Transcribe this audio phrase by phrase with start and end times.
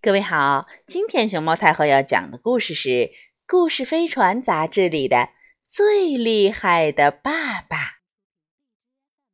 [0.00, 2.88] 各位好，今天熊猫太后要讲的故事是
[3.48, 5.16] 《故事飞船》杂志里的
[5.66, 7.76] 《最厉害的爸爸》。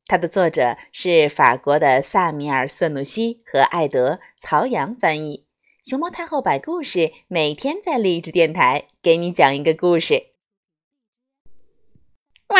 [0.06, 5.46] 它的作者是法国的萨米尔·瑟努西和艾德·曹阳翻译。
[5.82, 10.28] 熊猫太后摆故事，每天在励志电台给你讲一个故事。
[12.48, 12.58] 哇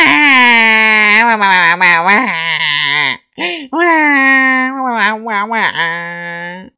[1.24, 2.12] 哇哇哇哇哇！
[3.72, 6.73] 哇哇哇哇哇！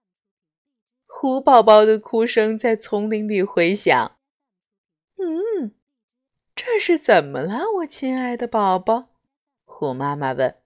[1.19, 4.19] 虎宝宝的哭声在丛林里回响。
[5.17, 5.73] 嗯，
[6.55, 9.07] 这是怎么了，我亲爱的宝宝？
[9.65, 10.57] 虎妈妈问。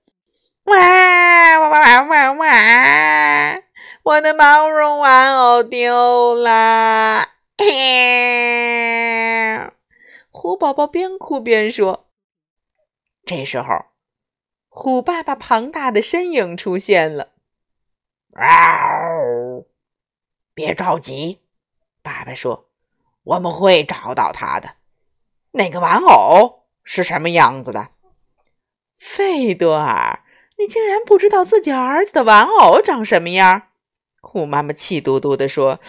[0.64, 3.62] 哇哇哇哇哇！
[4.02, 7.28] 我的毛绒玩偶丢了！
[10.30, 12.08] 虎宝宝边哭边说。
[13.24, 13.84] 这时候，
[14.68, 17.28] 虎爸爸庞大的身影出现了。
[18.34, 19.39] 嗷！
[20.54, 21.40] 别着急，
[22.02, 22.68] 爸爸说
[23.24, 24.76] ：“我们会找到他的。
[25.52, 27.88] 那个玩偶是什么样子的？”
[28.98, 30.24] 费多尔，
[30.58, 33.68] 你竟然不知道自己儿子的玩偶长什么样？
[34.20, 35.80] 虎妈妈气嘟嘟地说：“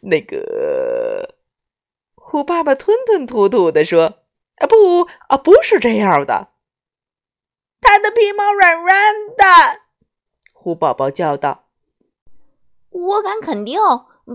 [0.00, 1.36] 那个……”
[2.16, 4.24] 虎爸爸吞吞吐吐地说
[4.56, 6.52] ：“啊，不啊，不是这样的。
[7.82, 9.80] 他的皮毛软软的。”
[10.54, 11.68] 虎宝宝叫道
[12.94, 13.80] ：“我敢肯定，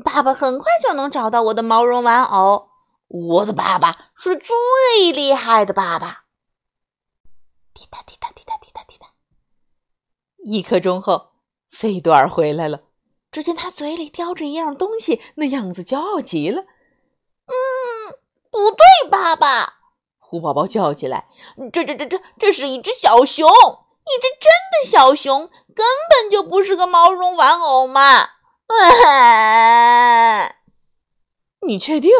[0.03, 2.69] 爸爸很快就能找到我的毛绒玩偶。
[3.07, 6.25] 我的爸爸是最厉害的爸爸。”
[7.73, 9.07] 滴答滴答滴答滴答滴答。
[10.43, 11.31] 一刻钟后，
[11.71, 12.81] 费多尔回来了。
[13.31, 16.63] 只见他嘴里叼着一样东西，那样子骄傲极了。
[17.45, 17.55] 嗯，
[18.51, 19.75] 不对，爸爸！
[20.17, 21.27] 虎宝宝叫起来
[21.71, 28.29] ：“这、这、这、这，这是一只小熊，一只真的小熊，根本就不是个毛绒玩偶嘛！”
[31.67, 32.11] 你确定？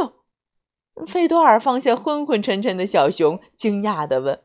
[1.07, 4.43] 费多尔放下昏昏沉沉的小熊，惊讶地问：“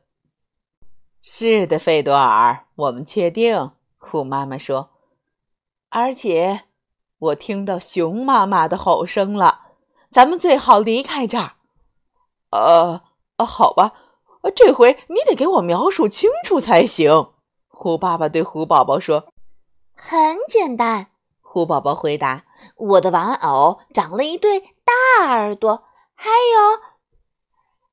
[1.20, 4.90] 是的，费多尔，我们确定。”虎妈妈说。
[5.88, 6.66] 而且，
[7.18, 9.62] 我听到熊妈妈的吼声了。
[10.12, 11.54] 咱们最好离开这儿。
[12.50, 13.02] 呃，
[13.44, 13.94] 好吧，
[14.54, 17.32] 这回你得给我描述清楚才行。
[17.66, 19.26] 虎爸爸对虎宝宝说
[19.96, 21.08] ：“很简单。”
[21.54, 26.80] 虎宝宝回答：“我的玩偶长了一对大耳朵，还有……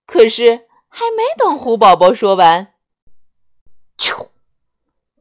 [0.07, 2.73] 可是还没等虎宝宝说完，
[3.99, 4.29] 啾！”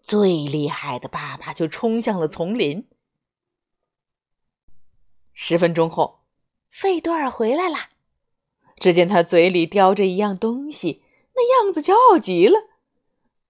[0.01, 2.89] 最厉害的爸爸就冲向了丛林。
[5.35, 6.21] 十分钟后，
[6.71, 7.91] 费多尔回来了。
[8.79, 12.59] 只见他嘴里叼着一样东西，那样子骄傲极了。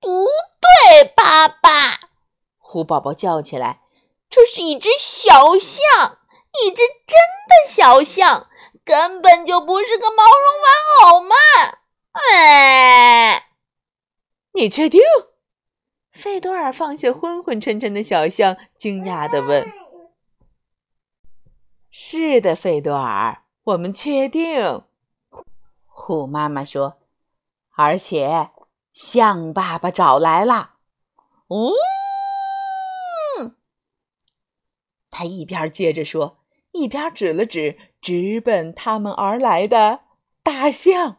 [0.00, 0.24] 不
[0.60, 2.10] 对，爸爸！
[2.58, 3.82] 虎宝宝叫起来
[4.30, 6.18] ：“这是一只小象，
[6.62, 7.18] 一只真
[7.48, 8.48] 的小象，
[8.84, 11.34] 根本就不是个毛绒玩偶嘛！”
[12.32, 13.50] 哎，
[14.52, 15.00] 你确定？
[16.12, 19.72] 费多尔放下昏昏沉沉的小象，惊讶地问
[21.90, 24.84] ：“是的，费多尔，我们确定。”
[25.86, 26.98] 虎妈妈说
[27.76, 28.50] ：“而且
[28.92, 30.74] 象爸爸找来了。”
[31.48, 31.72] 嗯，
[35.20, 36.38] 他一边接着说，
[36.72, 40.00] 一边指了指直奔他们而来的
[40.42, 41.18] 大象。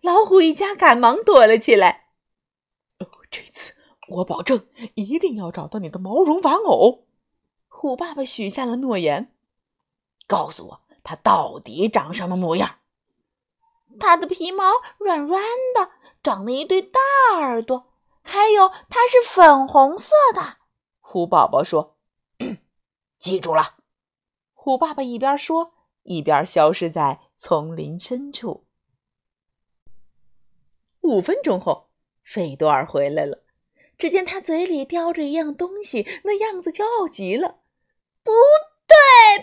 [0.00, 2.04] 老虎一家赶忙躲了起来。
[3.00, 3.74] 哦，这次。
[4.10, 7.08] 我保证一定要找到你的毛绒玩偶。
[7.66, 9.34] 虎爸爸许下了诺言。
[10.28, 12.76] 告诉我，它到底长什么模样？
[13.98, 15.42] 它的皮毛软软
[15.74, 15.90] 的，
[16.22, 17.00] 长了一对大
[17.34, 17.90] 耳朵，
[18.22, 20.58] 还有它是粉红色的。
[21.00, 21.96] 虎宝宝说
[23.20, 23.76] ：“记住了。”
[24.54, 28.66] 虎爸爸一边说，一边消失在丛林深处。
[31.02, 31.90] 五分钟后，
[32.22, 33.44] 费多尔回来了。
[33.96, 37.60] 只见他嘴里叼着一样东西，那样子骄傲极了。
[38.22, 38.32] 不
[38.86, 38.96] 对，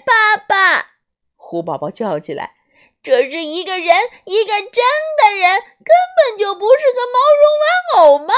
[0.06, 0.96] 爸爸！
[1.36, 2.56] 虎宝宝叫起来
[3.04, 3.88] ：“这是一个人，
[4.26, 4.84] 一个真
[5.22, 8.34] 的人，根本就不是个毛绒玩偶嘛！”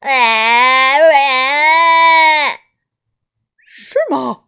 [0.00, 0.98] 哎，
[3.66, 4.47] 是吗？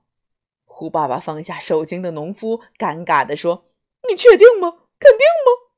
[0.80, 3.66] 虎爸爸放下受惊的农夫，尴尬地说
[4.08, 4.70] ：“你确定吗？
[4.98, 5.68] 肯定吗？”“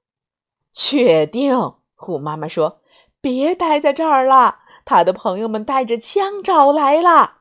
[0.72, 2.82] 确定。”虎妈妈说
[3.20, 7.38] ：“别待在这儿了。”他的朋友们带着枪找来了，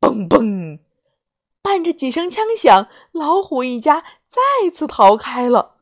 [0.00, 0.78] 嘣嘣，
[1.60, 5.78] 伴着几声枪响，老虎一家再次逃开了。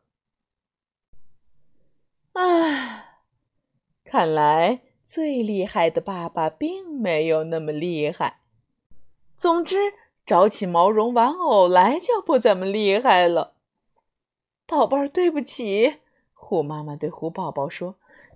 [2.32, 3.20] 唉，
[4.02, 8.40] 看来最厉害的爸爸并没有那么厉害。
[9.36, 9.92] 总之，
[10.28, 13.54] 找起毛绒玩偶来就不怎么厉害了。
[14.66, 16.00] 宝贝儿，对不起，
[16.34, 17.94] 虎妈妈对虎宝宝说：“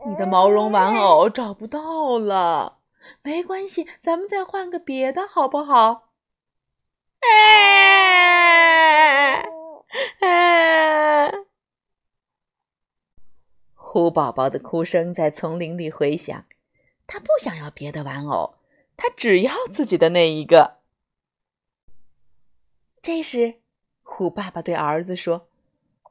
[0.08, 2.78] 你的毛绒玩偶找不到了。
[3.20, 6.08] 没关系，咱们再换个别的，好不好？”
[13.74, 16.46] 虎宝宝的哭声在丛林里回响，
[17.06, 18.54] 他不想要别的玩偶，
[18.96, 20.78] 他只要自己的那一个。
[23.02, 23.54] 这时，
[24.04, 25.48] 虎爸爸对儿子说：“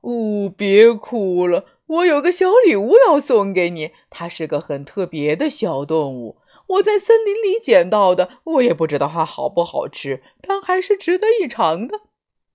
[0.01, 6.35] 哦，别哭了，我有个小礼物要送给你，它是个很特别的小动物，
[6.67, 12.01] 我在森林里捡到的，我也不知道它好不好吃，但还是值得一尝的。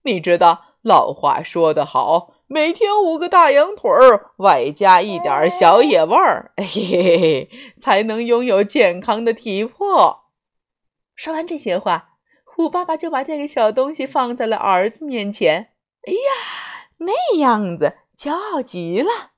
[0.03, 10.27] 你知道，老话说得好。”每天五个大羊腿儿，外加一点小野味儿，嘿嘿嘿，才能拥有健康的体魄。
[11.17, 12.16] 说完这些话，
[12.57, 15.75] 虎爸爸就把这个小东西放在了儿子面前。
[16.09, 19.33] 哎呀，那样子骄傲极了！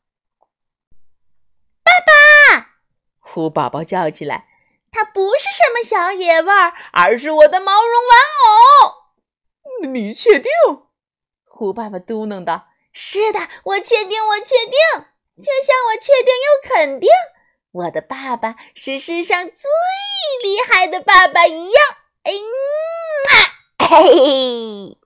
[1.82, 2.76] 爸爸，
[3.18, 4.46] 虎宝宝叫起来
[4.92, 10.52] ：“它不是什么小野味儿，而是我的毛绒玩偶。”你确定？
[11.44, 12.68] 虎爸爸嘟囔道。
[12.92, 15.04] 是的，我确定，我确定，
[15.42, 17.10] 就像我确定又肯定，
[17.72, 19.68] 我的爸爸是世上最
[20.44, 21.82] 厉害的爸爸一样。
[22.22, 22.32] 哎
[23.90, 24.97] 呀，嘿嘿。